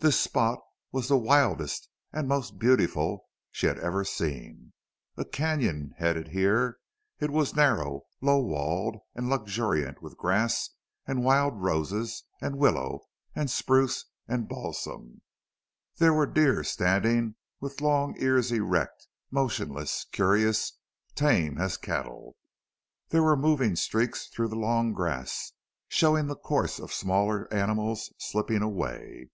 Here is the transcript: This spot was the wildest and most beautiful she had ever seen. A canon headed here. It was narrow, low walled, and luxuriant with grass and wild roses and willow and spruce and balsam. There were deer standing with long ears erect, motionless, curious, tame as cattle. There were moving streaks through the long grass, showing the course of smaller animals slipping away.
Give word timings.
This 0.00 0.20
spot 0.20 0.58
was 0.92 1.08
the 1.08 1.16
wildest 1.16 1.88
and 2.12 2.28
most 2.28 2.58
beautiful 2.58 3.24
she 3.50 3.64
had 3.68 3.78
ever 3.78 4.04
seen. 4.04 4.74
A 5.16 5.24
canon 5.24 5.94
headed 5.96 6.28
here. 6.28 6.76
It 7.20 7.30
was 7.30 7.56
narrow, 7.56 8.02
low 8.20 8.38
walled, 8.38 8.98
and 9.14 9.30
luxuriant 9.30 10.02
with 10.02 10.18
grass 10.18 10.68
and 11.06 11.24
wild 11.24 11.56
roses 11.62 12.24
and 12.42 12.58
willow 12.58 13.00
and 13.34 13.50
spruce 13.50 14.04
and 14.28 14.46
balsam. 14.46 15.22
There 15.96 16.12
were 16.12 16.26
deer 16.26 16.62
standing 16.64 17.36
with 17.58 17.80
long 17.80 18.14
ears 18.18 18.52
erect, 18.52 19.06
motionless, 19.30 20.04
curious, 20.12 20.76
tame 21.14 21.56
as 21.58 21.78
cattle. 21.78 22.36
There 23.08 23.22
were 23.22 23.36
moving 23.38 23.74
streaks 23.74 24.26
through 24.26 24.48
the 24.48 24.54
long 24.56 24.92
grass, 24.92 25.52
showing 25.88 26.26
the 26.26 26.36
course 26.36 26.78
of 26.78 26.92
smaller 26.92 27.50
animals 27.50 28.12
slipping 28.18 28.60
away. 28.60 29.30